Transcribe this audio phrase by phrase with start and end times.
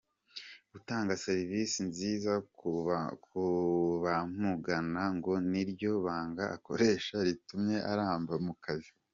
[0.71, 2.69] Gutanga serivisi nziza ku
[4.03, 8.91] bamugana ngo ni ryo banga akoresha ritumye aramba mu kazi.